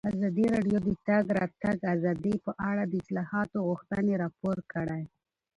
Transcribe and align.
ازادي 0.13 0.45
راډیو 0.55 0.77
د 0.81 0.85
د 0.87 0.89
تګ 1.07 1.23
راتګ 1.39 1.77
ازادي 1.95 2.33
په 2.45 2.51
اړه 2.69 2.83
د 2.87 2.93
اصلاحاتو 3.01 3.57
غوښتنې 3.67 4.13
راپور 4.23 4.57
کړې. 4.73 5.03